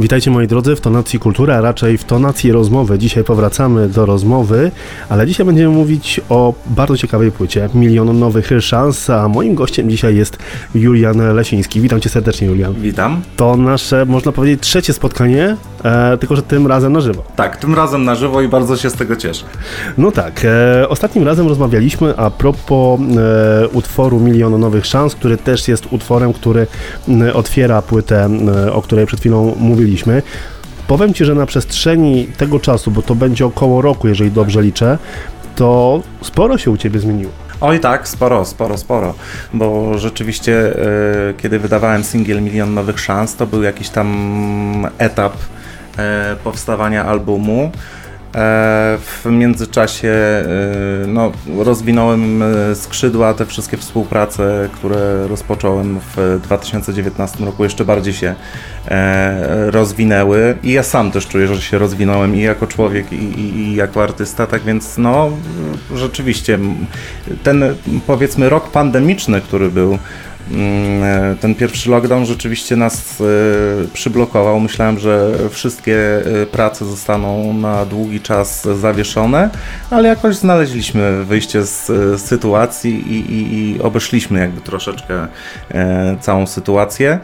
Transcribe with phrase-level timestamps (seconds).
[0.00, 2.98] Witajcie moi drodzy w Tonacji Kultury, a raczej w Tonacji Rozmowy.
[2.98, 4.70] Dzisiaj powracamy do rozmowy,
[5.08, 10.16] ale dzisiaj będziemy mówić o bardzo ciekawej płycie, Milion Nowych Szans, a moim gościem dzisiaj
[10.16, 10.38] jest
[10.74, 11.80] Julian Lesiński.
[11.80, 12.74] Witam cię serdecznie Julian.
[12.74, 13.22] Witam.
[13.36, 17.22] To nasze, można powiedzieć, trzecie spotkanie, e, tylko że tym razem na żywo.
[17.36, 19.44] Tak, tym razem na żywo i bardzo się z tego cieszę.
[19.98, 25.68] No tak, e, ostatnim razem rozmawialiśmy a propos e, utworu Milion Nowych Szans, który też
[25.68, 26.66] jest utworem, który
[27.34, 28.28] otwiera płytę,
[28.72, 30.22] o której przed chwilą mówiliśmy.
[30.86, 34.98] Powiem Ci, że na przestrzeni tego czasu, bo to będzie około roku, jeżeli dobrze liczę,
[35.56, 37.32] to sporo się u Ciebie zmieniło.
[37.60, 39.14] Oj tak, sporo, sporo, sporo,
[39.54, 40.82] bo rzeczywiście
[41.30, 45.32] e, kiedy wydawałem singiel Milion Nowych Szans, to był jakiś tam etap
[46.44, 47.70] powstawania albumu.
[48.34, 50.44] E, w międzyczasie e,
[51.06, 58.34] no, rozwinąłem e, skrzydła, te wszystkie współprace, które rozpocząłem w 2019 roku, jeszcze bardziej się
[58.88, 63.58] e, rozwinęły i ja sam też czuję, że się rozwinąłem i jako człowiek, i, i,
[63.58, 65.30] i jako artysta, tak więc no
[65.94, 66.58] rzeczywiście
[67.42, 67.64] ten
[68.06, 69.98] powiedzmy rok pandemiczny, który był, e,
[71.40, 73.24] ten pierwszy lockdown rzeczywiście nas e,
[73.92, 74.60] przyblokował.
[74.60, 75.96] Myślałem, że wszystkie
[76.42, 79.50] e, prace zostaną na długi czas zawieszone,
[79.90, 85.28] ale jakoś znaleźliśmy wyjście z e, sytuacji i, i, i obeszliśmy jakby troszeczkę
[85.70, 87.18] e, całą sytuację.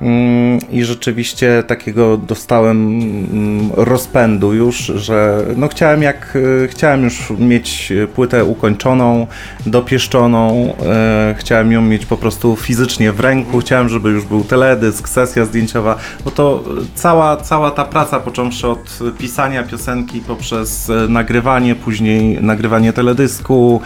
[0.00, 7.32] Mm, I rzeczywiście takiego dostałem mm, rozpędu już, że no chciałem jak e, chciałem już
[7.38, 9.26] mieć płytę ukończoną,
[9.66, 15.08] dopieszczoną, e, chciałem ją mieć po prostu fizycznie w ręku, chciałem, żeby już był teledysk,
[15.08, 21.74] sesja zdjęciowa, bo to cała, cała ta praca, począwszy od pisania piosenki poprzez e, nagrywanie,
[21.74, 23.80] później nagrywanie teledysku,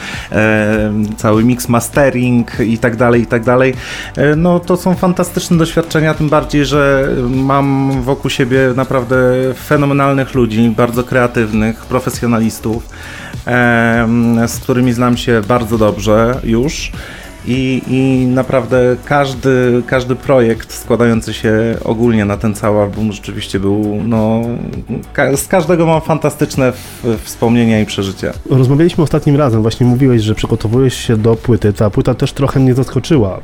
[1.17, 3.75] cały mix mastering i tak dalej, i tak dalej,
[4.37, 9.17] no to są fantastyczne doświadczenia, tym bardziej, że mam wokół siebie naprawdę
[9.67, 12.89] fenomenalnych ludzi, bardzo kreatywnych, profesjonalistów,
[14.47, 16.93] z którymi znam się bardzo dobrze już.
[17.47, 21.53] I, I naprawdę każdy, każdy projekt składający się
[21.85, 24.41] ogólnie na ten cały album rzeczywiście był, no,
[25.13, 26.73] ka- z każdego mam fantastyczne
[27.23, 28.33] wspomnienia i przeżycia.
[28.51, 31.73] Rozmawialiśmy ostatnim razem, właśnie mówiłeś, że przygotowujesz się do płyty.
[31.73, 33.41] Ta płyta też trochę mnie zaskoczyła, e,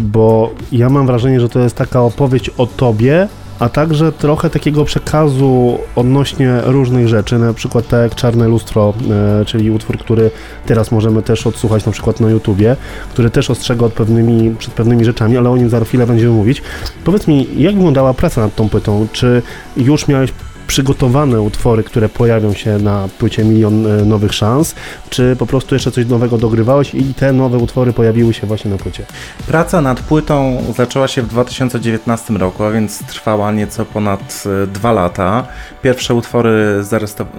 [0.00, 3.28] bo ja mam wrażenie, że to jest taka opowieść o tobie,
[3.58, 8.94] a także trochę takiego przekazu odnośnie różnych rzeczy, na przykład tak jak Czarne Lustro,
[9.40, 10.30] e, czyli utwór, który
[10.66, 12.76] teraz możemy też odsłuchać na przykład na YouTubie,
[13.10, 16.62] który też ostrzega od pewnymi, przed pewnymi rzeczami, ale o nim za chwilę będziemy mówić.
[17.04, 19.06] Powiedz mi, jak wyglądała praca nad tą płytą?
[19.12, 19.42] Czy
[19.76, 20.32] już miałeś
[20.66, 24.74] przygotowane utwory, które pojawią się na płycie Milion e, Nowych Szans,
[25.10, 28.76] czy po prostu jeszcze coś nowego dogrywałeś i te nowe utwory pojawiły się właśnie na
[28.76, 29.04] płycie?
[29.46, 34.92] Praca nad płytą zaczęła się w 2019 roku, a więc trwała nieco ponad e, dwa
[34.92, 35.46] lata.
[35.82, 36.84] Pierwsze utwory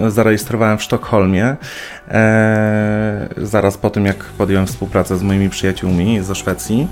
[0.07, 1.55] zarejestrowałem w Sztokholmie,
[2.07, 6.87] e, zaraz po tym jak podjąłem współpracę z moimi przyjaciółmi ze Szwecji.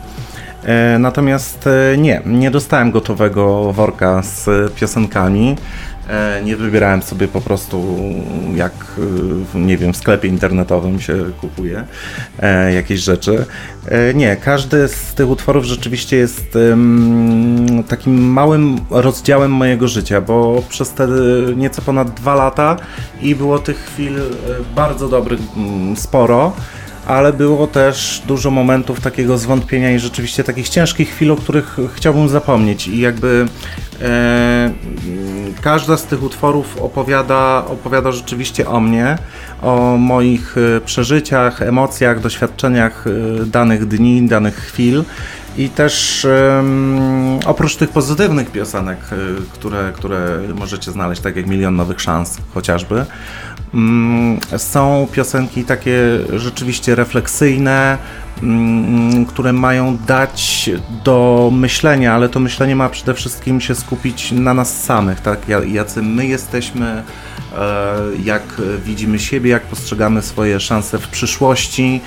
[1.00, 5.56] Natomiast nie, nie dostałem gotowego worka z piosenkami.
[6.10, 7.98] E, Nie wybierałem sobie po prostu,
[8.56, 8.74] jak
[9.56, 11.84] e, nie wiem, w sklepie internetowym się kupuje
[12.40, 13.46] e, jakieś rzeczy.
[13.88, 16.58] E, Nie, każdy z tych utworów rzeczywiście jest
[17.88, 21.08] takim małym rozdziałem mojego życia, bo przez te
[21.56, 22.78] nieco ponad dwa lata
[23.22, 24.14] i było tych chwil
[24.76, 26.54] bardzo dobrych mm, sporo
[27.06, 32.30] ale było też dużo momentów takiego zwątpienia i rzeczywiście takich ciężkich chwil, o których chciałbym
[32.30, 32.88] zapomnieć.
[32.88, 33.46] I jakby
[34.02, 34.72] e,
[35.62, 39.18] każda z tych utworów opowiada, opowiada rzeczywiście o mnie,
[39.62, 45.04] o moich e, przeżyciach, emocjach, doświadczeniach e, danych dni, danych chwil.
[45.58, 46.26] I też
[46.60, 49.16] em, oprócz tych pozytywnych piosenek, e,
[49.54, 53.06] które, które możecie znaleźć, tak jak Milion Nowych Szans chociażby,
[53.74, 55.98] Mm, Są piosenki takie
[56.34, 57.98] rzeczywiście refleksyjne,
[59.28, 60.70] które mają dać
[61.04, 65.40] do myślenia, ale to myślenie ma przede wszystkim się skupić na nas samych, tak?
[65.48, 67.04] Ja- Jacy my jesteśmy,
[67.58, 68.44] e, jak
[68.86, 72.02] widzimy siebie, jak postrzegamy swoje szanse w przyszłości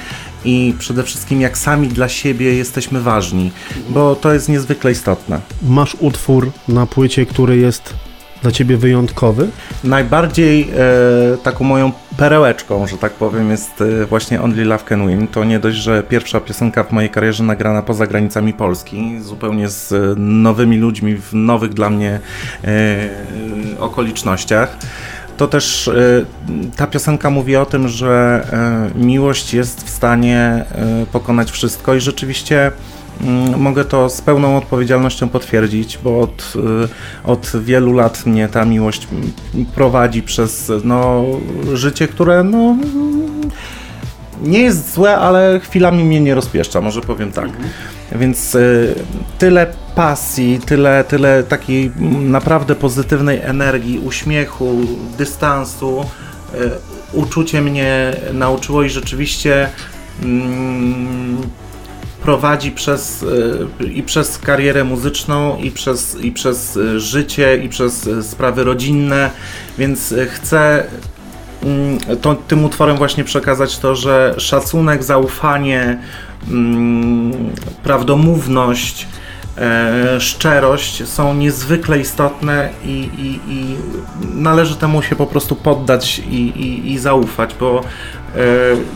[0.44, 3.50] i przede wszystkim jak sami dla siebie jesteśmy ważni,
[3.88, 5.40] bo to jest niezwykle istotne.
[5.62, 7.94] Masz utwór na płycie, który jest
[8.43, 9.49] dla ciebie wyjątkowy?
[9.85, 15.29] Najbardziej e, taką moją perełeczką, że tak powiem, jest e, właśnie Only Love Can Win.
[15.29, 19.93] To nie dość, że pierwsza piosenka w mojej karierze nagrana poza granicami Polski, zupełnie z
[19.93, 22.20] e, nowymi ludźmi, w nowych dla mnie
[22.64, 24.76] e, e, okolicznościach.
[25.37, 25.91] To też
[26.76, 28.46] ta piosenka mówi o tym, że
[28.94, 30.64] miłość jest w stanie
[31.12, 32.73] pokonać wszystko i rzeczywiście
[33.56, 36.88] mogę to z pełną odpowiedzialnością potwierdzić, bo od, y,
[37.25, 39.09] od wielu lat mnie ta miłość
[39.75, 41.25] prowadzi przez no,
[41.75, 42.76] życie, które no,
[44.43, 47.50] nie jest złe, ale chwilami mnie nie rozpieszcza, może powiem tak.
[48.12, 48.94] Więc y,
[49.38, 54.81] tyle pasji, tyle, tyle takiej naprawdę pozytywnej energii, uśmiechu,
[55.19, 56.05] dystansu,
[56.55, 56.56] y,
[57.12, 59.69] uczucie mnie nauczyło i rzeczywiście
[60.23, 61.38] mm,
[62.23, 63.23] prowadzi przez,
[63.81, 68.65] y, i przez karierę muzyczną, i przez, i przez y, życie, i przez y, sprawy
[68.65, 69.31] rodzinne,
[69.79, 70.87] więc chcę
[71.62, 75.99] mm, to, tym utworem właśnie przekazać to, że szacunek, zaufanie,
[76.50, 77.32] mm,
[77.82, 79.06] prawdomówność,
[79.58, 83.76] e, szczerość są niezwykle istotne i, i, i,
[84.34, 87.81] należy temu się po prostu poddać i, i zaufać, bo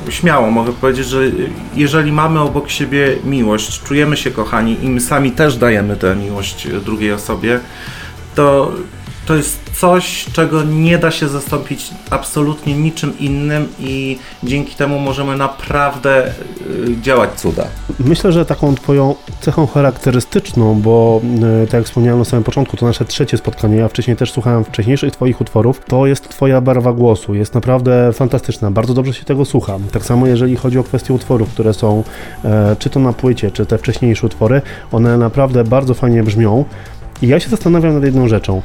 [0.08, 1.22] e, śmiało mogę powiedzieć, że
[1.74, 6.68] jeżeli mamy obok siebie miłość, czujemy się kochani i my sami też dajemy tę miłość
[6.84, 7.60] drugiej osobie,
[8.34, 8.72] to
[9.26, 15.36] to jest coś, czego nie da się zastąpić absolutnie niczym innym i dzięki temu możemy
[15.36, 17.66] naprawdę y, działać cuda.
[17.98, 21.20] Myślę, że taką twoją cechą charakterystyczną, bo
[21.64, 24.64] y, tak jak wspomniałem na samym początku, to nasze trzecie spotkanie, ja wcześniej też słuchałem
[24.64, 29.44] wcześniejszych twoich utworów, to jest twoja barwa głosu, jest naprawdę fantastyczna, bardzo dobrze się tego
[29.44, 29.82] słucham.
[29.92, 32.04] Tak samo jeżeli chodzi o kwestie utworów, które są
[32.44, 36.64] e, czy to na płycie, czy te wcześniejsze utwory, one naprawdę bardzo fajnie brzmią.
[37.22, 38.62] I ja się zastanawiam nad jedną rzeczą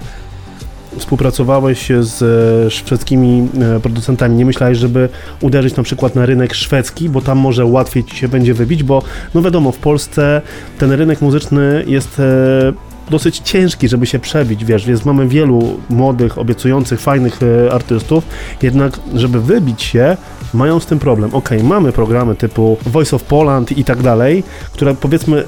[0.97, 3.47] współpracowałeś z e, szwedzkimi
[3.77, 5.09] e, producentami, nie myślałeś, żeby
[5.41, 9.03] uderzyć na przykład na rynek szwedzki, bo tam może łatwiej ci się będzie wybić, bo
[9.33, 10.41] no wiadomo, w Polsce
[10.77, 12.73] ten rynek muzyczny jest e,
[13.09, 17.39] dosyć ciężki, żeby się przebić, wiesz, więc mamy wielu młodych, obiecujących, fajnych
[17.71, 18.23] artystów,
[18.61, 20.17] jednak żeby wybić się,
[20.53, 21.35] mają z tym problem.
[21.35, 24.43] Ok, mamy programy typu Voice of Poland i tak dalej,
[24.73, 25.43] które powiedzmy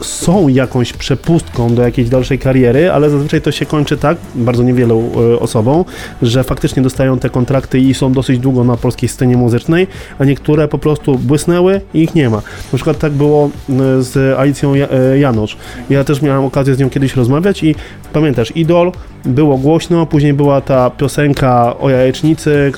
[0.00, 5.10] są jakąś przepustką do jakiejś dalszej kariery, ale zazwyczaj to się kończy tak, bardzo niewielu
[5.34, 5.84] e, osobom,
[6.22, 9.86] że faktycznie dostają te kontrakty i są dosyć długo na polskiej scenie muzycznej,
[10.18, 12.36] a niektóre po prostu błysnęły i ich nie ma.
[12.72, 15.56] Na przykład tak było e, z Alicją e, Janusz.
[15.90, 17.74] Ja też miałem okazję z nią kiedyś rozmawiać i
[18.12, 18.92] pamiętasz, Idol,
[19.24, 22.72] było głośno, później była ta piosenka o jajecznicy,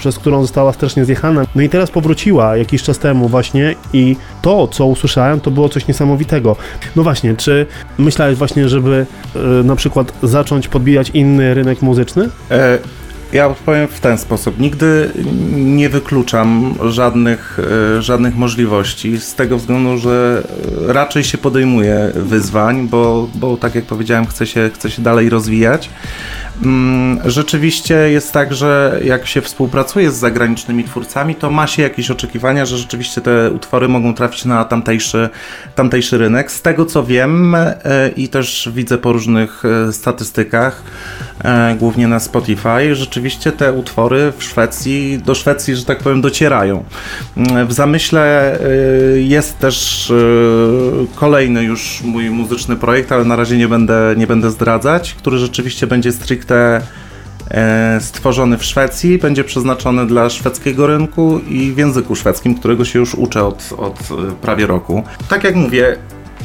[0.00, 1.46] przez którą została strasznie zjechana.
[1.54, 5.88] No i teraz powróciła jakiś czas temu właśnie i to, co usłyszałem, to było coś
[5.88, 6.56] niesamowitego.
[6.96, 7.66] No właśnie, czy
[7.98, 9.06] myślałeś właśnie, żeby
[9.36, 12.28] e, na przykład zacząć podbijać inny rynek muzyczny?
[12.50, 12.78] E
[13.32, 14.60] ja odpowiem w ten sposób.
[14.60, 15.10] Nigdy
[15.52, 17.58] nie wykluczam żadnych,
[17.98, 20.42] e, żadnych możliwości, z tego względu, że
[20.86, 25.90] raczej się podejmuję wyzwań, bo, bo tak jak powiedziałem, chcę się, chcę się dalej rozwijać.
[26.62, 32.10] Mm, rzeczywiście jest tak, że jak się współpracuje z zagranicznymi twórcami, to ma się jakieś
[32.10, 35.28] oczekiwania, że rzeczywiście te utwory mogą trafić na tamtejszy,
[35.74, 36.52] tamtejszy rynek.
[36.52, 37.78] Z tego co wiem e,
[38.16, 40.82] i też widzę po różnych e, statystykach,
[41.44, 46.84] e, głównie na Spotify, rzeczywiście te utwory w Szwecji, do Szwecji, że tak powiem, docierają.
[47.36, 48.58] Mm, w zamyśle
[49.14, 50.12] jest też
[51.14, 55.86] kolejny już mój muzyczny projekt, ale na razie nie będę, nie będę zdradzać, który rzeczywiście
[55.86, 56.80] będzie stricte stricte
[57.50, 62.98] e, stworzony w Szwecji, będzie przeznaczony dla szwedzkiego rynku i w języku szwedzkim, którego się
[62.98, 65.02] już uczę od, od e, prawie roku.
[65.28, 65.96] Tak jak mówię,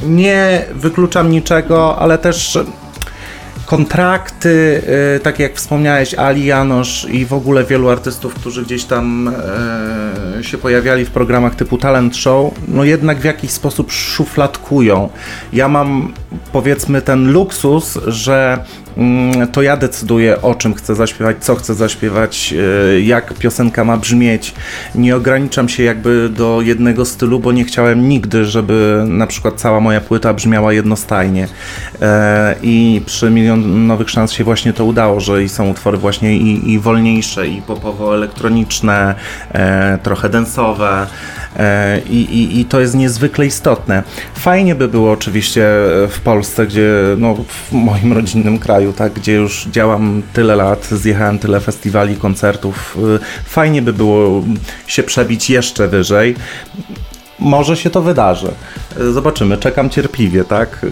[0.06, 2.58] nie wykluczam niczego, ale też
[3.66, 4.82] kontrakty,
[5.16, 9.30] e, tak jak wspomniałeś, Ali Janosz i w ogóle wielu artystów, którzy gdzieś tam
[10.42, 15.08] się pojawiali w programach typu Talent Show, no jednak w jakiś sposób szufladkują.
[15.52, 16.12] Ja mam
[16.52, 18.64] powiedzmy ten luksus, że
[19.52, 22.54] to ja decyduję o czym chcę zaśpiewać, co chcę zaśpiewać,
[22.94, 24.54] e, jak piosenka ma brzmieć.
[24.94, 29.80] Nie ograniczam się jakby do jednego stylu, bo nie chciałem nigdy, żeby na przykład cała
[29.80, 31.48] moja płyta brzmiała jednostajnie.
[32.02, 36.36] E, I przy Milion Nowych Szans się właśnie to udało, że i są utwory właśnie
[36.36, 39.14] i, i wolniejsze, i popowo-elektroniczne,
[39.52, 41.06] e, trochę densowe.
[42.10, 44.02] I, i, I, to jest niezwykle istotne.
[44.34, 45.66] Fajnie by było oczywiście
[46.08, 51.38] w Polsce, gdzie no, w moim rodzinnym kraju tak, gdzie już działam tyle lat, zjechałem
[51.38, 52.98] tyle festiwali, koncertów.
[53.16, 54.44] Y, fajnie by było
[54.86, 56.34] się przebić jeszcze wyżej.
[57.38, 58.50] Może się to wydarzy.
[59.12, 60.86] Zobaczymy, czekam cierpliwie, tak?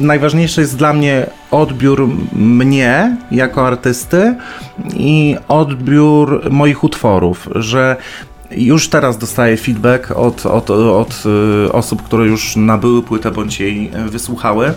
[0.00, 4.34] Najważniejszy jest dla mnie odbiór mnie jako artysty
[4.96, 7.96] i odbiór moich utworów, że
[8.50, 11.22] już teraz dostaję feedback od, od, od
[11.66, 14.74] y, osób, które już nabyły płytę bądź jej wysłuchały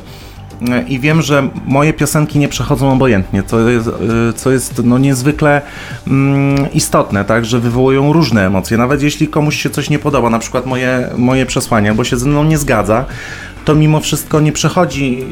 [0.87, 3.89] i wiem, że moje piosenki nie przechodzą obojętnie, co jest,
[4.35, 5.61] co jest no niezwykle
[6.07, 8.77] mm, istotne, tak, że wywołują różne emocje.
[8.77, 12.29] Nawet jeśli komuś się coś nie podoba, na przykład moje, moje przesłanie, bo się ze
[12.29, 13.05] mną nie zgadza,
[13.65, 15.25] to mimo wszystko nie przechodzi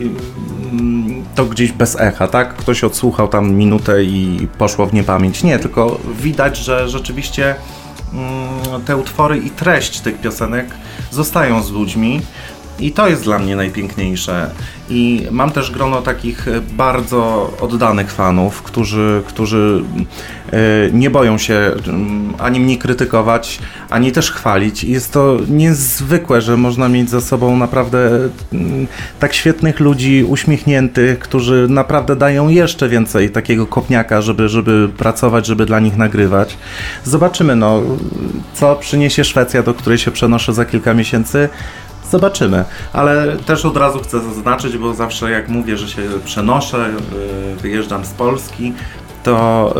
[0.71, 2.55] mm, to gdzieś bez echa, tak?
[2.55, 5.43] Ktoś odsłuchał tam minutę i poszło w niepamięć.
[5.43, 7.55] Nie, tylko widać, że rzeczywiście
[8.85, 10.67] te utwory i treść tych piosenek
[11.11, 12.21] zostają z ludźmi.
[12.79, 14.49] I to jest dla mnie najpiękniejsze.
[14.89, 19.83] I mam też grono takich bardzo oddanych fanów, którzy, którzy
[20.51, 20.57] e,
[20.93, 23.59] nie boją się mm, ani mnie krytykować,
[23.89, 24.83] ani też chwalić.
[24.83, 28.87] I jest to niezwykłe, że można mieć za sobą naprawdę mm,
[29.19, 35.65] tak świetnych ludzi, uśmiechniętych, którzy naprawdę dają jeszcze więcej takiego kopniaka, żeby, żeby pracować, żeby
[35.65, 36.57] dla nich nagrywać.
[37.03, 37.81] Zobaczymy, no,
[38.53, 41.49] co przyniesie Szwecja, do której się przenoszę za kilka miesięcy.
[42.11, 46.89] Zobaczymy, ale też od razu chcę zaznaczyć, bo zawsze jak mówię, że się przenoszę,
[47.53, 48.73] y, wyjeżdżam z Polski,
[49.23, 49.73] to,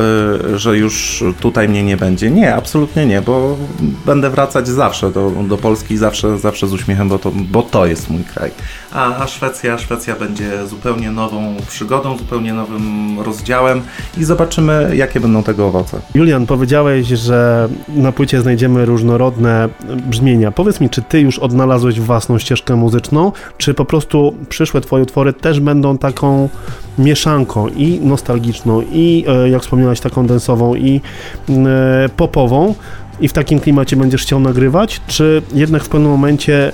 [0.53, 2.31] y, że już tutaj mnie nie będzie.
[2.31, 3.57] Nie, absolutnie nie, bo
[4.05, 8.09] będę wracać zawsze do, do Polski, zawsze, zawsze z uśmiechem, bo to, bo to jest
[8.09, 8.51] mój kraj.
[8.91, 13.81] A, a Szwecja, Szwecja będzie zupełnie nową przygodą, zupełnie nowym rozdziałem
[14.17, 16.01] i zobaczymy, jakie będą tego owoce.
[16.15, 19.69] Julian, powiedziałeś, że na płycie znajdziemy różnorodne
[20.09, 20.51] brzmienia.
[20.51, 25.33] Powiedz mi, czy ty już odnalazłeś własną ścieżkę muzyczną, czy po prostu przyszłe twoje utwory
[25.33, 26.49] też będą taką
[26.97, 31.01] mieszanką i nostalgiczną, i e, jak wspomniałeś, taką densową, i
[31.49, 32.75] e, popową,
[33.21, 36.71] i w takim klimacie będziesz chciał nagrywać, czy jednak w pewnym momencie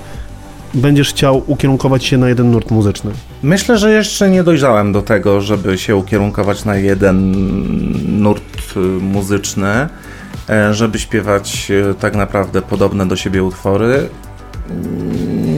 [0.74, 3.12] będziesz chciał ukierunkować się na jeden nurt muzyczny?
[3.44, 7.32] Myślę, że jeszcze nie dojrzałem do tego, żeby się ukierunkować na jeden
[8.22, 8.44] nurt
[8.78, 9.88] y, muzyczny,
[10.50, 14.10] e, żeby śpiewać tak naprawdę podobne do siebie utwory.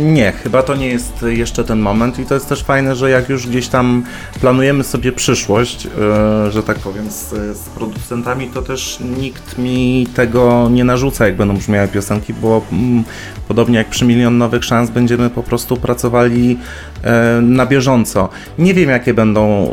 [0.09, 3.29] Nie, chyba to nie jest jeszcze ten moment i to jest też fajne, że jak
[3.29, 4.03] już gdzieś tam
[4.41, 10.69] planujemy sobie przyszłość, yy, że tak powiem, z, z, producentami, to też nikt mi tego
[10.71, 13.03] nie narzuca, jak będą brzmiały piosenki, bo mm,
[13.47, 18.29] podobnie jak przy Milion Nowych Szans będziemy po prostu pracowali yy, na bieżąco.
[18.57, 19.71] Nie wiem, jakie będą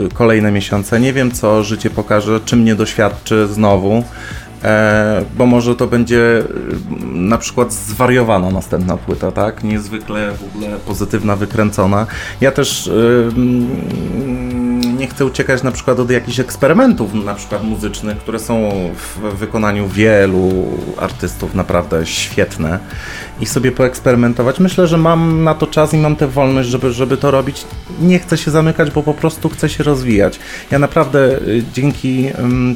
[0.00, 4.04] yy, kolejne miesiące, nie wiem, co życie pokaże, czym mnie doświadczy znowu.
[4.64, 6.44] E, bo może to będzie e,
[7.04, 9.64] na przykład zwariowana następna płyta, tak?
[9.64, 12.06] Niezwykle w ogóle pozytywna, wykręcona.
[12.40, 12.90] Ja też
[14.96, 19.88] nie chcę uciekać na przykład od jakichś eksperymentów, na przykład muzycznych, które są w wykonaniu
[19.88, 20.52] wielu
[20.98, 22.78] artystów naprawdę świetne
[23.40, 24.60] i sobie poeksperymentować.
[24.60, 27.64] Myślę, że mam na to czas i mam tę wolność, żeby, żeby to robić.
[28.00, 30.38] Nie chcę się zamykać, bo po prostu chcę się rozwijać.
[30.70, 32.30] Ja naprawdę y, dzięki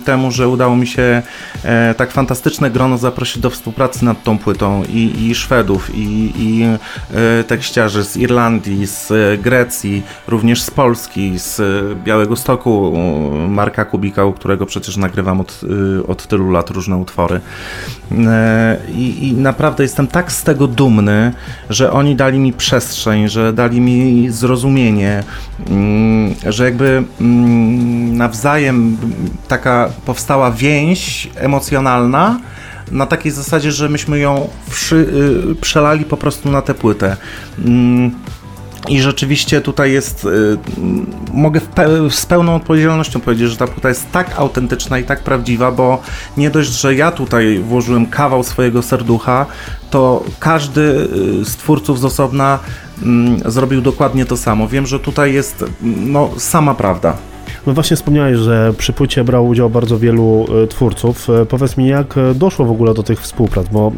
[0.05, 1.23] temu, że udało mi się
[1.65, 6.63] e, tak fantastyczne grono zaprosić do współpracy nad tą płytą i, i Szwedów, i, i
[6.65, 11.61] e, tekściarzy z Irlandii, z Grecji, również z Polski, z
[12.09, 12.93] Białego Stoku,
[13.49, 15.61] Marka Kubika, u którego przecież nagrywam od,
[15.99, 17.41] y, od tylu lat różne utwory.
[18.27, 21.33] E, I, I naprawdę jestem tak z tego dumny,
[21.71, 25.23] że oni dali mi przestrzeń, że dali mi zrozumienie,
[25.71, 28.97] mm, że jakby mm, nawzajem
[29.49, 32.41] taka powstała więź emocjonalna
[32.91, 34.97] na takiej zasadzie, że myśmy ją wszy,
[35.51, 37.17] y, przelali po prostu na tę płytę.
[38.87, 40.59] Mm, i rzeczywiście tutaj jest, y,
[41.33, 41.61] mogę
[42.11, 46.03] z pełną odpowiedzialnością powiedzieć, że ta płyta jest tak autentyczna i tak prawdziwa, bo
[46.37, 49.47] nie dość, że ja tutaj włożyłem kawał swojego serducha,
[49.91, 52.59] to każdy y, z twórców z osobna
[53.47, 54.69] y, zrobił dokładnie to samo.
[54.69, 57.17] Wiem, że tutaj jest no, sama prawda.
[57.67, 61.31] No właśnie wspomniałeś, że przy płycie brał udział bardzo wielu e, twórców.
[61.31, 63.93] E, powiedz mi, jak e, doszło w ogóle do tych współprac, bo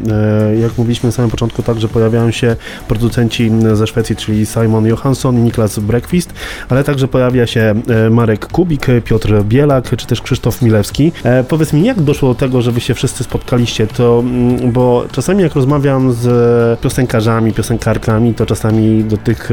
[0.61, 2.55] jak mówiliśmy na samym początku, tak, że pojawiają się
[2.87, 6.33] producenci ze Szwecji, czyli Simon Johansson i Niklas Breakfast,
[6.69, 7.73] ale także pojawia się
[8.11, 11.11] Marek Kubik, Piotr Bielak, czy też Krzysztof Milewski.
[11.47, 14.23] Powiedz mi, jak doszło do tego, że wy się wszyscy spotkaliście, to,
[14.73, 19.49] bo czasami jak rozmawiam z piosenkarzami, piosenkarkami, to czasami do tych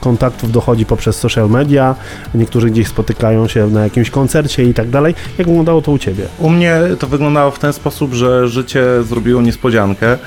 [0.00, 1.94] kontaktów dochodzi poprzez social media,
[2.34, 5.14] niektórzy gdzieś spotykają się na jakimś koncercie i tak dalej.
[5.38, 6.24] Jak wyglądało to u Ciebie?
[6.38, 10.18] U mnie to wyglądało w ten sposób, że życie zrobiło niespodziankę.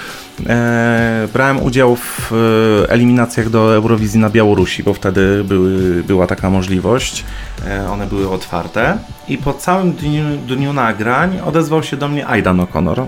[0.47, 6.49] E, brałem udział w e, eliminacjach do Eurowizji na Białorusi, bo wtedy były, była taka
[6.49, 7.25] możliwość.
[7.67, 8.97] E, one były otwarte.
[9.27, 13.05] I po całym dniu, dniu nagrań odezwał się do mnie Aidan O'Connor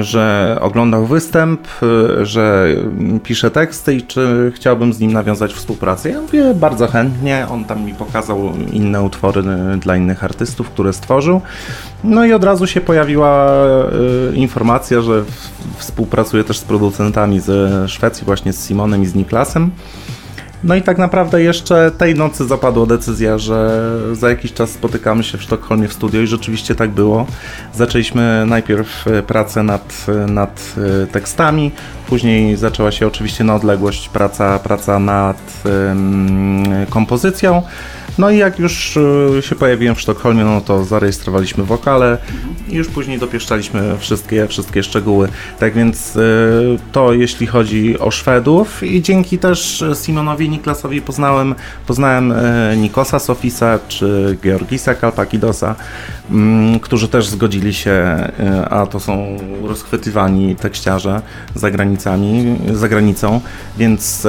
[0.00, 2.68] że oglądał występ, e, że
[3.22, 6.10] pisze teksty i czy chciałbym z nim nawiązać współpracę.
[6.10, 10.92] Ja mówię bardzo chętnie, on tam mi pokazał inne utwory e, dla innych artystów, które
[10.92, 11.40] stworzył.
[12.04, 13.50] No i od razu się pojawiła
[14.34, 15.24] informacja, że
[15.76, 19.70] współpracuje też z producentami ze Szwecji, właśnie z Simonem i z Niklasem.
[20.64, 23.80] No i tak naprawdę jeszcze tej nocy zapadła decyzja, że
[24.12, 27.26] za jakiś czas spotykamy się w Sztokholmie w studio i rzeczywiście tak było.
[27.74, 31.70] Zaczęliśmy najpierw e, pracę nad, nad e, tekstami,
[32.08, 35.62] później zaczęła się oczywiście na odległość praca, praca nad
[36.90, 37.62] kompozycją.
[38.20, 38.96] No i jak już
[39.38, 42.18] e, się pojawiłem w Sztokholmie, no to zarejestrowaliśmy wokale
[42.68, 45.28] i już później dopieszczaliśmy wszystkie, wszystkie szczegóły.
[45.58, 46.20] Tak więc e,
[46.92, 51.54] to jeśli chodzi o Szwedów i dzięki też Simonowi Niklasowi poznałem,
[51.86, 55.74] poznałem e, Nikosa Sofisa czy Georgisa Kalpakidosa,
[56.30, 58.28] mm, którzy też zgodzili się,
[58.70, 61.22] a to są rozchwytywani tekściarze
[61.54, 63.40] za granicami, za granicą,
[63.78, 64.26] więc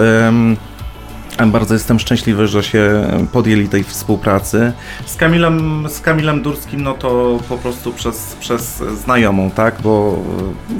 [1.48, 4.74] bardzo jestem szczęśliwy, że się podjęli tej współpracy.
[5.06, 9.82] Z Kamilem, z Kamilem Durskim, no to po prostu przez, przez znajomą, tak?
[9.84, 10.20] Bo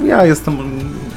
[0.04, 0.56] ja jestem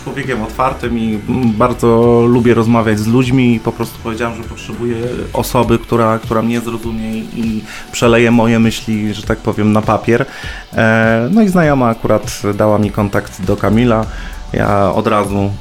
[0.06, 1.20] człowiekiem otwartym i
[1.58, 4.96] bardzo lubię rozmawiać z ludźmi i po prostu powiedziałem, że potrzebuję
[5.34, 10.26] osoby, która, która mnie zrozumie i przeleje moje myśli, że tak powiem, na papier.
[10.74, 14.06] E, no i znajoma akurat dała mi kontakt do Kamila.
[14.54, 15.52] Ja od razu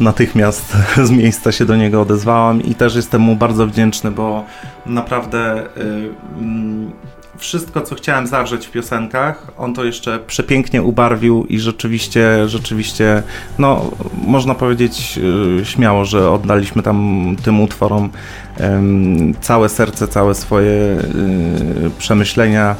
[0.00, 0.76] natychmiast
[1.08, 4.44] z miejsca się do niego odezwałem i też jestem mu bardzo wdzięczny, bo
[4.86, 6.08] naprawdę y,
[6.38, 6.92] mm,
[7.38, 13.22] wszystko, co chciałem zawrzeć w piosenkach, on to jeszcze przepięknie ubarwił i rzeczywiście, rzeczywiście,
[13.58, 13.90] no,
[14.26, 15.18] można powiedzieć
[15.60, 18.10] y, śmiało, że oddaliśmy tam tym utworom
[19.40, 22.76] całe serce, całe swoje y, przemyślenia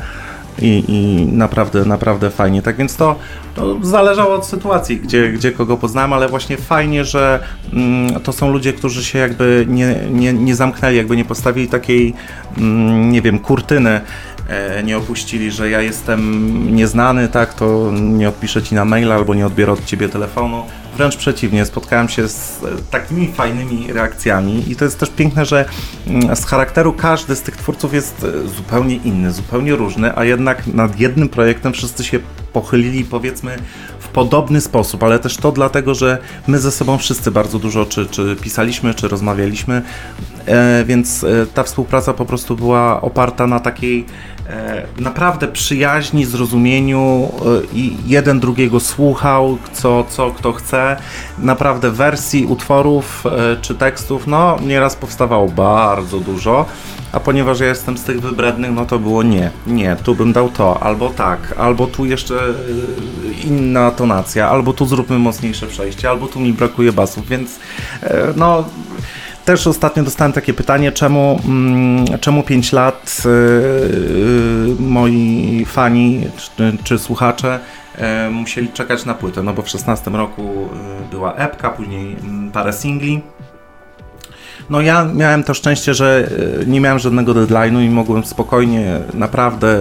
[0.59, 2.63] i, i naprawdę, naprawdę fajnie.
[2.63, 3.17] Tak więc to,
[3.55, 7.41] to zależało od sytuacji, gdzie, gdzie kogo poznałem, ale właśnie fajnie, że
[7.73, 12.15] mm, to są ludzie, którzy się jakby nie, nie, nie zamknęli, jakby nie postawili takiej,
[12.59, 14.01] mm, nie wiem, kurtyny
[14.85, 19.47] nie opuścili, że ja jestem nieznany, tak, to nie odpiszę ci na maila albo nie
[19.47, 20.65] odbiorę od ciebie telefonu.
[20.97, 25.65] Wręcz przeciwnie, spotkałem się z e, takimi fajnymi reakcjami i to jest też piękne, że
[26.07, 30.67] mm, z charakteru każdy z tych twórców jest e, zupełnie inny, zupełnie różny, a jednak
[30.67, 32.19] nad jednym projektem wszyscy się
[32.53, 33.59] pochylili powiedzmy
[33.99, 38.07] w podobny sposób, ale też to dlatego, że my ze sobą wszyscy bardzo dużo czy,
[38.07, 39.83] czy pisaliśmy, czy rozmawialiśmy,
[40.44, 40.44] e,
[40.85, 44.07] więc e, ta współpraca po prostu była oparta na takiej
[44.49, 47.29] e, naprawdę przyjaźni, zrozumieniu
[47.73, 50.97] e, i jeden drugiego słuchał, co, co kto chce.
[51.39, 56.67] Naprawdę wersji utworów e, czy tekstów, no nieraz powstawało bardzo dużo
[57.15, 60.49] a ponieważ ja jestem z tych wybrednych, no to było nie, nie, tu bym dał
[60.49, 62.55] to, albo tak, albo tu jeszcze
[63.45, 67.59] inna tonacja, albo tu zróbmy mocniejsze przejście, albo tu mi brakuje basów, więc
[68.03, 68.65] e, no
[69.45, 76.99] też ostatnio dostałem takie pytanie, czemu, mm, czemu 5 lat yy, moi fani czy, czy
[76.99, 77.61] słuchacze
[77.99, 82.51] yy, musieli czekać na płytę, no bo w 16 roku yy, była epka, później mm,
[82.51, 83.23] parę singli.
[84.71, 86.29] No ja miałem to szczęście, że
[86.63, 89.81] e, nie miałem żadnego deadline'u i mogłem spokojnie naprawdę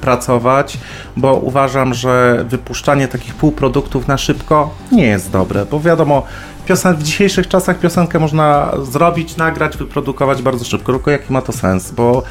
[0.00, 0.78] pracować,
[1.16, 6.22] bo uważam, że wypuszczanie takich półproduktów na szybko nie jest dobre, bo wiadomo,
[6.66, 11.52] piosen w dzisiejszych czasach piosenkę można zrobić, nagrać, wyprodukować bardzo szybko, tylko jaki ma to
[11.52, 12.22] sens, bo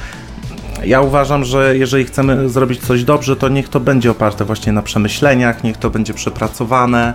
[0.83, 4.81] ja uważam, że jeżeli chcemy zrobić coś dobrze, to niech to będzie oparte właśnie na
[4.81, 7.13] przemyśleniach, niech to będzie przepracowane,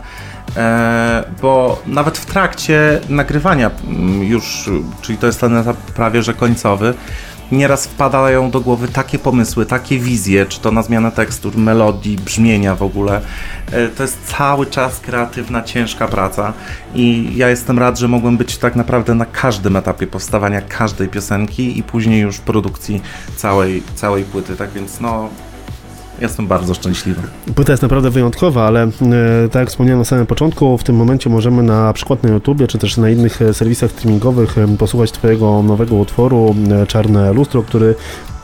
[0.56, 6.34] e, bo nawet w trakcie nagrywania mm, już, czyli to jest ten etap prawie że
[6.34, 6.94] końcowy,
[7.52, 12.74] nieraz wpadają do głowy takie pomysły, takie wizje, czy to na zmianę tekstur, melodii, brzmienia
[12.74, 13.20] w ogóle.
[13.72, 16.52] E, to jest cały czas kreatywna, ciężka praca
[16.94, 21.78] i ja jestem rad, że mogłem być tak naprawdę na każdym etapie powstawania każdej piosenki
[21.78, 23.02] i później już produkcji
[23.36, 24.56] całej, całej płyty.
[24.56, 25.28] Tak więc no,
[26.20, 27.22] Jestem bardzo szczęśliwy.
[27.54, 28.88] Płyta jest naprawdę wyjątkowa, ale e,
[29.50, 32.78] tak jak wspomniałem na samym początku, w tym momencie możemy na przykład na YouTubie, czy
[32.78, 36.54] też na innych e, serwisach streamingowych e, posłuchać Twojego nowego utworu
[36.88, 37.94] Czarne Lustro, który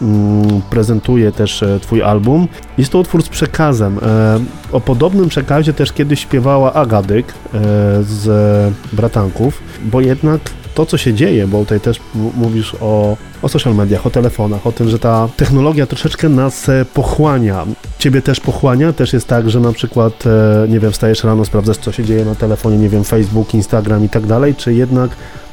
[0.03, 2.49] mm, prezentuje też Twój album.
[2.79, 3.99] Jest to utwór z przekazem.
[4.73, 7.35] O podobnym przekazie też kiedyś śpiewała Agadyk
[8.03, 10.41] z Bratanków, bo jednak
[10.75, 14.73] to, co się dzieje, bo tutaj też mówisz o, o social mediach, o telefonach, o
[14.73, 17.67] tym, że ta technologia troszeczkę nas e, pochłania.
[17.99, 18.93] Ciebie też pochłania?
[18.93, 22.25] Też jest tak, że na przykład, e, nie wiem, wstajesz rano, sprawdzasz, co się dzieje
[22.25, 25.11] na telefonie, nie wiem, Facebook, Instagram i tak dalej, czy jednak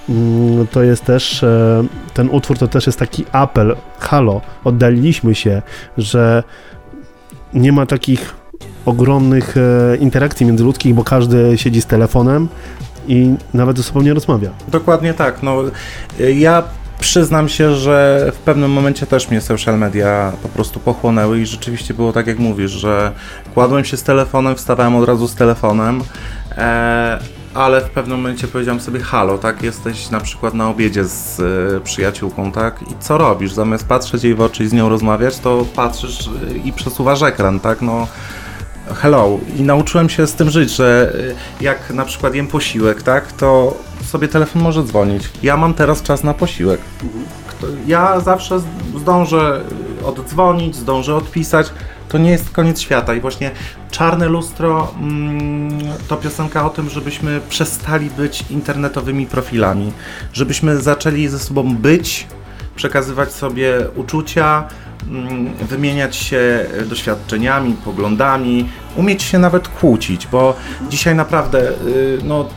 [0.10, 5.62] mm, to jest też, e, ten utwór to też jest taki apel, halo, oddaliliśmy się,
[5.98, 6.44] że
[7.54, 8.36] nie ma takich
[8.86, 9.56] ogromnych
[10.00, 12.48] interakcji międzyludzkich, bo każdy siedzi z telefonem,
[13.10, 14.50] i nawet ze sobą nie rozmawia.
[14.68, 15.44] Dokładnie tak.
[15.44, 15.62] No,
[16.34, 16.64] ja
[17.00, 21.94] przyznam się, że w pewnym momencie też mnie social media po prostu pochłonęły i rzeczywiście
[21.94, 23.12] było tak jak mówisz, że
[23.54, 26.04] kładłem się z telefonem, wstawałem od razu z telefonem.
[26.58, 27.20] E,
[27.54, 31.82] ale w pewnym momencie powiedziałem sobie halo, tak, jesteś na przykład na obiedzie z y,
[31.84, 33.54] przyjaciółką, tak, i co robisz?
[33.54, 37.60] Zamiast patrzeć jej w oczy i z nią rozmawiać, to patrzysz y, i przesuwasz ekran,
[37.60, 38.08] tak, no
[38.96, 39.40] hello.
[39.58, 43.78] I nauczyłem się z tym żyć, że y, jak na przykład jem posiłek, tak, to
[44.06, 45.30] sobie telefon może dzwonić.
[45.44, 46.82] Ja mam teraz czas na posiłek.
[47.88, 48.60] Ja zawsze
[48.98, 49.62] zdążę
[50.06, 51.72] oddzwonić, zdążę odpisać.
[52.10, 53.52] To nie jest koniec świata i właśnie
[53.92, 59.92] Czarne Lustro mm, to piosenka o tym, żebyśmy przestali być internetowymi profilami,
[60.34, 62.28] żebyśmy zaczęli ze sobą być,
[62.76, 64.68] przekazywać sobie uczucia,
[65.62, 70.56] wymieniać się doświadczeniami, poglądami, umieć się nawet kłócić, bo
[70.90, 72.50] dzisiaj naprawdę, y, no,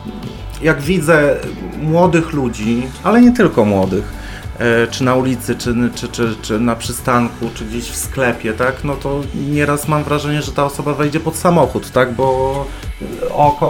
[0.62, 1.37] jak widzę
[1.83, 4.23] młodych ludzi, ale nie tylko młodych,
[4.59, 8.85] E, czy na ulicy, czy, czy, czy, czy na przystanku, czy gdzieś w sklepie, tak,
[8.85, 12.67] no to nieraz mam wrażenie, że ta osoba wejdzie pod samochód, tak, bo
[13.35, 13.67] oko,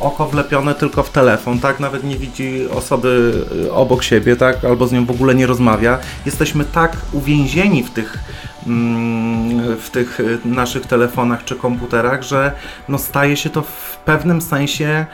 [0.00, 3.32] oko wlepione tylko w telefon, tak, nawet nie widzi osoby
[3.72, 5.98] obok siebie, tak, albo z nią w ogóle nie rozmawia.
[6.26, 8.18] Jesteśmy tak uwięzieni w tych
[8.66, 12.52] mm, w tych naszych telefonach czy komputerach, że
[12.88, 15.06] no staje się to w pewnym sensie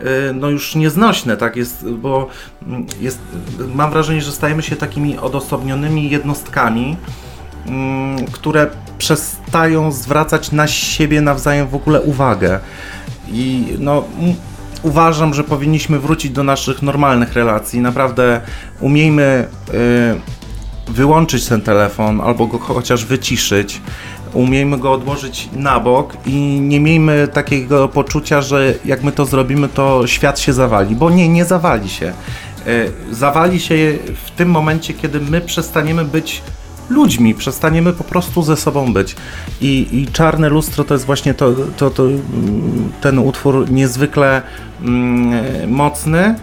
[0.00, 2.28] Y, no już nieznośne, tak jest, bo
[3.00, 3.18] jest,
[3.74, 6.96] mam wrażenie, że stajemy się takimi odosobnionymi jednostkami,
[7.66, 8.66] mm, które
[8.98, 12.60] przestają zwracać na siebie nawzajem w ogóle uwagę.
[13.28, 14.04] I no,
[14.82, 17.80] uważam, że powinniśmy wrócić do naszych normalnych relacji.
[17.80, 18.40] Naprawdę
[18.80, 19.46] umiejmy
[20.88, 23.80] y, wyłączyć ten telefon albo go chociaż wyciszyć
[24.34, 29.68] umiejmy go odłożyć na bok i nie miejmy takiego poczucia, że jak my to zrobimy,
[29.68, 32.12] to świat się zawali, bo nie, nie zawali się.
[32.66, 36.42] E, zawali się w tym momencie, kiedy my przestaniemy być
[36.90, 39.16] ludźmi, przestaniemy po prostu ze sobą być.
[39.60, 42.04] I, i Czarne Lustro to jest właśnie to, to, to
[43.00, 44.42] ten utwór niezwykle
[44.82, 46.34] mm, mocny,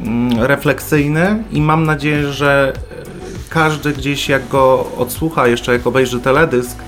[0.00, 2.72] mm, refleksyjny i mam nadzieję, że
[3.48, 6.78] każdy gdzieś jak go odsłucha, jeszcze jak obejrzy teledysk,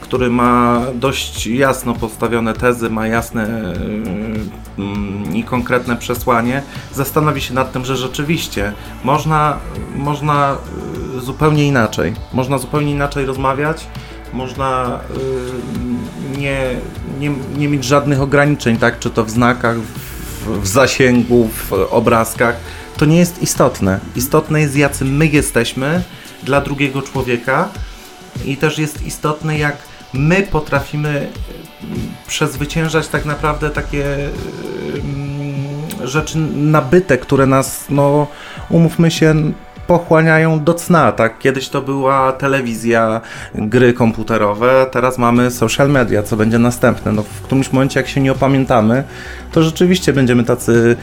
[0.00, 3.74] który ma dość jasno postawione tezy, ma jasne
[4.78, 6.62] yy, i konkretne przesłanie,
[6.94, 8.72] zastanowi się nad tym, że rzeczywiście
[9.04, 9.58] można,
[9.96, 10.56] można
[10.96, 12.14] yy, zupełnie inaczej.
[12.32, 13.86] Można zupełnie inaczej rozmawiać,
[14.32, 15.00] można
[16.32, 16.76] yy, nie,
[17.20, 18.98] nie, nie mieć żadnych ograniczeń, tak?
[18.98, 22.56] czy to w znakach, w, w zasięgu, w obrazkach.
[22.96, 24.00] To nie jest istotne.
[24.16, 26.02] Istotne jest, jacy my jesteśmy
[26.42, 27.68] dla drugiego człowieka.
[28.44, 29.76] I też jest istotne, jak
[30.12, 34.04] my potrafimy mm, przezwyciężać tak naprawdę takie
[34.94, 38.26] mm, rzeczy nabyte, które nas, no
[38.70, 39.34] umówmy się,
[39.86, 41.38] pochłaniają do cna, tak?
[41.38, 43.20] Kiedyś to była telewizja,
[43.54, 47.12] gry komputerowe, teraz mamy social media, co będzie następne.
[47.12, 49.04] No w którymś momencie, jak się nie opamiętamy,
[49.52, 50.96] to rzeczywiście będziemy tacy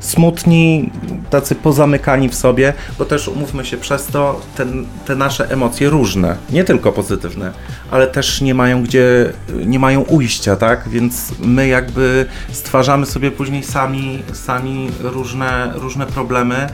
[0.00, 0.90] smutni,
[1.30, 6.36] tacy pozamykani w sobie, bo też umówmy się przez to, ten, te nasze emocje różne,
[6.50, 7.52] nie tylko pozytywne,
[7.90, 9.32] ale też nie mają gdzie,
[9.66, 10.88] nie mają ujścia, tak?
[10.88, 16.68] Więc my jakby stwarzamy sobie później sami, sami różne, różne problemy,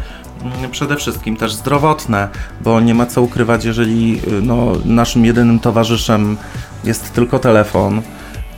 [0.71, 2.29] przede wszystkim też zdrowotne,
[2.61, 6.37] bo nie ma co ukrywać, jeżeli no, naszym jedynym towarzyszem
[6.85, 8.03] jest tylko telefon,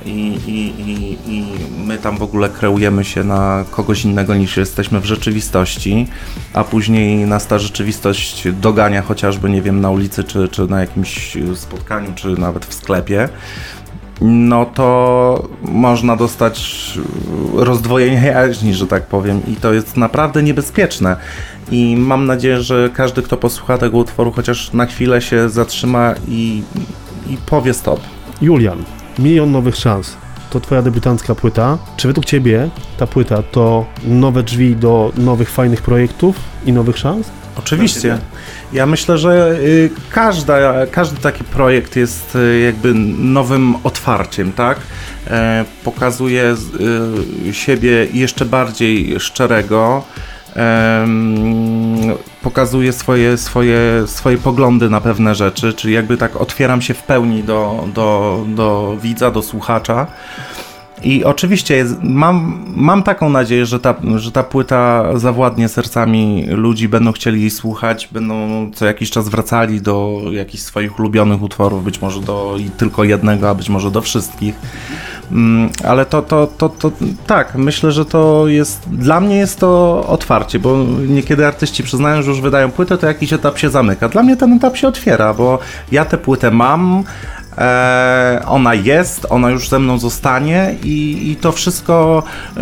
[0.04, 1.44] i, i, i, i
[1.86, 6.06] my tam w ogóle kreujemy się na kogoś innego niż jesteśmy w rzeczywistości,
[6.52, 11.36] a później nas ta rzeczywistość dogania chociażby, nie wiem, na ulicy, czy, czy na jakimś
[11.54, 13.28] spotkaniu, czy nawet w sklepie,
[14.20, 16.98] no to można dostać
[17.54, 21.16] rozdwojenie jaźni, że tak powiem, i to jest naprawdę niebezpieczne.
[21.70, 26.62] I mam nadzieję, że każdy, kto posłucha tego utworu, chociaż na chwilę się zatrzyma i,
[27.30, 28.00] i powie stop.
[28.40, 28.84] Julian,
[29.18, 30.16] Milion nowych szans.
[30.50, 31.78] To twoja debiutancka płyta.
[31.96, 37.30] Czy według ciebie ta płyta to nowe drzwi do nowych, fajnych projektów i nowych szans?
[37.56, 38.18] Oczywiście.
[38.72, 44.78] Ja myślę, że y, każda, każdy taki projekt jest y, jakby nowym otwarciem, tak?
[45.26, 46.54] E, pokazuje
[47.48, 50.04] y, siebie jeszcze bardziej szczerego
[52.42, 57.42] pokazuje swoje, swoje, swoje poglądy na pewne rzeczy, czyli jakby tak otwieram się w pełni
[57.44, 60.06] do, do, do widza, do słuchacza.
[61.04, 66.88] I oczywiście jest, mam, mam taką nadzieję, że ta, że ta płyta zawładnie sercami ludzi,
[66.88, 72.02] będą chcieli jej słuchać, będą co jakiś czas wracali do jakichś swoich ulubionych utworów, być
[72.02, 74.54] może do tylko jednego, a być może do wszystkich.
[75.32, 76.92] Mm, ale to, to, to, to
[77.26, 80.76] tak, myślę, że to jest, dla mnie jest to otwarcie, bo
[81.08, 84.08] niekiedy artyści przyznają, że już wydają płytę, to jakiś etap się zamyka.
[84.08, 85.58] Dla mnie ten etap się otwiera, bo
[85.92, 87.04] ja tę płytę mam,
[87.58, 92.22] E, ona jest, ona już ze mną zostanie i, i to wszystko,
[92.56, 92.60] e,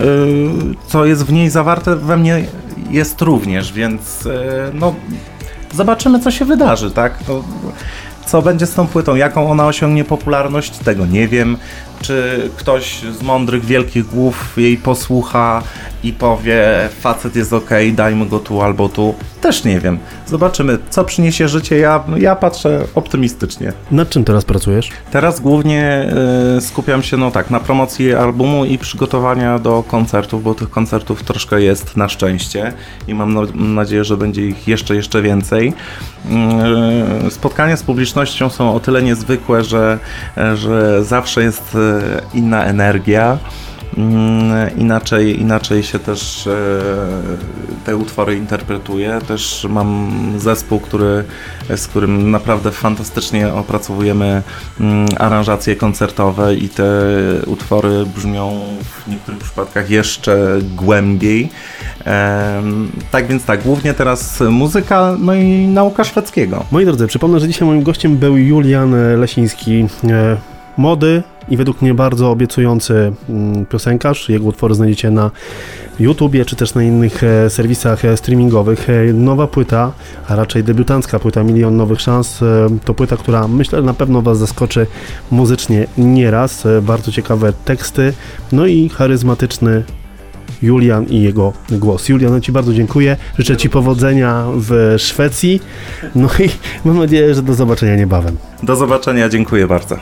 [0.86, 2.44] co jest w niej zawarte, we mnie
[2.90, 4.94] jest również, więc e, no,
[5.74, 7.14] zobaczymy, co się wydarzy, tak?
[7.28, 7.42] No,
[8.26, 11.56] co będzie z tą płytą, jaką ona osiągnie popularność, tego nie wiem.
[12.02, 15.62] Czy ktoś z mądrych, wielkich głów jej posłucha
[16.04, 19.98] i powie, facet jest ok, dajmy go tu albo tu, też nie wiem.
[20.26, 21.78] Zobaczymy, co przyniesie życie.
[21.78, 23.72] Ja, ja patrzę optymistycznie.
[23.90, 24.90] Nad czym teraz pracujesz?
[25.10, 26.12] Teraz głównie
[26.56, 31.22] y, skupiam się no tak, na promocji albumu i przygotowania do koncertów, bo tych koncertów
[31.22, 32.72] troszkę jest na szczęście
[33.08, 35.72] i mam no, nadzieję, że będzie ich jeszcze, jeszcze więcej.
[37.26, 39.98] Y, spotkania z publicznością są o tyle niezwykłe, że,
[40.54, 41.76] że zawsze jest
[42.34, 43.38] inna energia.
[43.98, 46.50] Mm, inaczej, inaczej się też e,
[47.84, 49.18] te utwory interpretuje.
[49.28, 51.24] Też mam zespół, który,
[51.76, 54.42] z którym naprawdę fantastycznie opracowujemy
[54.80, 56.84] mm, aranżacje koncertowe i te
[57.46, 61.48] utwory brzmią w niektórych przypadkach jeszcze głębiej.
[63.10, 66.64] Tak więc tak, głównie teraz muzyka, no i nauka szwedzkiego.
[66.70, 70.36] Moi drodzy, przypomnę, że dzisiaj moim gościem był Julian Lesiński, e,
[70.76, 74.28] mody i według mnie bardzo obiecujący mm, piosenkarz.
[74.28, 75.30] Jego utwory znajdziecie na
[76.00, 78.90] YouTubie czy też na innych e, serwisach e, streamingowych.
[78.90, 79.92] E, nowa płyta,
[80.28, 82.40] a raczej debiutancka płyta Milion Nowych Szans,
[82.84, 84.86] to płyta, która myślę na pewno Was zaskoczy
[85.30, 86.64] muzycznie nieraz.
[86.82, 88.12] Bardzo ciekawe teksty,
[88.52, 89.84] no i charyzmatyczny
[90.62, 92.08] Julian i jego głos.
[92.08, 93.16] Julian, Ci bardzo dziękuję.
[93.38, 95.60] Życzę Ci powodzenia w Szwecji.
[96.14, 96.48] No i
[96.84, 98.36] mam nadzieję, że do zobaczenia niebawem.
[98.62, 99.96] Do zobaczenia, dziękuję bardzo.